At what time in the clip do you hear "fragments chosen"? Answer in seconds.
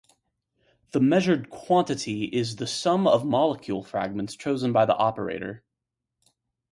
3.83-4.73